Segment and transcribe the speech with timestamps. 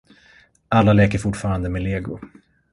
[0.69, 2.19] Alla leker fortfarande med lego.